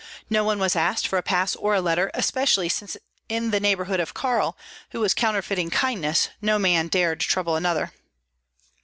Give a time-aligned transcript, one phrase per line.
[0.31, 2.97] No one was asked for a pass or a letter, especially since
[3.29, 4.57] in the neighborhood of Karl,
[4.89, 7.91] who was counterfeiting kindness, no man dared trouble another.